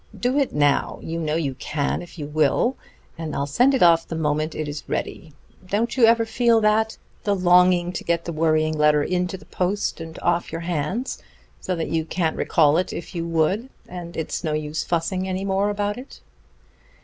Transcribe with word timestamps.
Do 0.19 0.39
it 0.39 0.51
now 0.51 0.97
you 1.03 1.19
know 1.19 1.35
you 1.35 1.53
can 1.53 2.01
if 2.01 2.17
you 2.17 2.25
will 2.25 2.75
and 3.19 3.35
I'll 3.35 3.45
send 3.45 3.75
it 3.75 3.83
off 3.83 4.07
the 4.07 4.15
moment 4.15 4.55
it 4.55 4.67
is 4.67 4.81
ready. 4.89 5.31
Don't 5.67 5.95
you 5.95 6.05
ever 6.07 6.25
feel 6.25 6.59
that? 6.61 6.97
the 7.23 7.35
longing 7.35 7.93
to 7.93 8.03
get 8.03 8.25
the 8.25 8.33
worrying 8.33 8.75
letter 8.75 9.03
into 9.03 9.37
the 9.37 9.45
post 9.45 10.01
and 10.01 10.17
off 10.23 10.51
your 10.51 10.61
hands, 10.61 11.21
so 11.59 11.75
that 11.75 11.89
you 11.89 12.03
can't 12.03 12.35
recall 12.35 12.77
it 12.77 12.91
if 12.91 13.13
you 13.13 13.27
would, 13.27 13.69
and 13.87 14.17
it's 14.17 14.43
no 14.43 14.53
use 14.53 14.83
fussing 14.83 15.27
any 15.27 15.45
more 15.45 15.69
about 15.69 15.99
it." 15.99 16.19